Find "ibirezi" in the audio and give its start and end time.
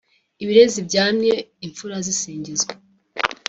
0.43-0.79